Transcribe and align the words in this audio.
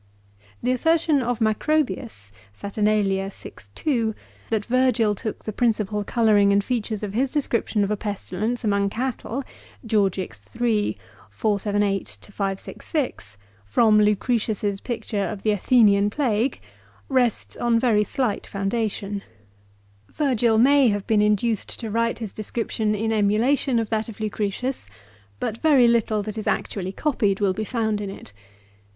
The 0.63 0.71
assertion 0.71 1.21
of 1.21 1.39
Macrobius, 1.39 2.31
(Sat. 2.53 2.73
vi. 2.77 3.29
2,) 3.75 4.15
that 4.49 4.65
Virgil 4.65 5.13
took 5.13 5.43
the 5.43 5.53
prin 5.53 5.73
302 5.73 5.95
LUCRETIUS. 5.95 6.03
Gtipal 6.03 6.07
colouring 6.07 6.51
and 6.51 6.63
features 6.63 7.03
of 7.03 7.13
his 7.13 7.29
description 7.29 7.83
of 7.83 7.91
a 7.91 7.95
pestilence 7.95 8.63
among 8.63 8.89
cattle 8.89 9.43
(Georg. 9.85 10.17
iii. 10.17 10.97
478— 11.29 12.17
566) 12.31 13.37
from 13.63 13.99
Lucretius 14.01 14.63
's 14.63 14.81
picture 14.81 15.25
of 15.27 15.43
the 15.43 15.51
Athenian 15.51 16.09
Slague, 16.09 16.57
rests 17.07 17.55
on 17.57 17.77
very 17.79 18.03
slight 18.03 18.47
foundation. 18.47 19.21
Virgil 20.11 20.57
may 20.57 20.87
have 20.87 21.05
been 21.05 21.21
in 21.21 21.35
uced 21.35 21.77
to 21.77 21.91
write 21.91 22.17
his 22.17 22.33
description 22.33 22.95
in 22.95 23.11
emulation 23.13 23.77
of 23.77 23.89
that 23.91 24.09
of 24.09 24.19
Lucretius; 24.19 24.87
but 25.39 25.59
very 25.59 25.87
little 25.87 26.23
that 26.23 26.39
is 26.39 26.47
actually 26.47 26.91
copied 26.91 27.39
will 27.39 27.53
be 27.53 27.63
found 27.63 28.01
in 28.01 28.09
it. 28.09 28.33